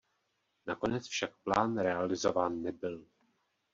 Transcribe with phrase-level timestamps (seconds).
[0.65, 3.05] Nakonec však plán realizován nebyl.